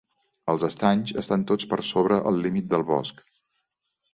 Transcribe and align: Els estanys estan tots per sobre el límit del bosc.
Els 0.53 0.63
estanys 0.67 1.11
estan 1.23 1.43
tots 1.51 1.69
per 1.73 1.79
sobre 1.89 2.19
el 2.31 2.43
límit 2.47 2.73
del 2.73 2.87
bosc. 2.89 3.21